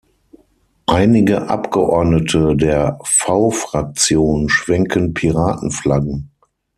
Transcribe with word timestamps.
Einige 0.87 1.47
Abgeordnete 1.47 2.55
der 2.55 2.97
V-Fraktion 3.03 4.49
schwenken 4.49 5.13
Piratenflaggen. 5.13 6.31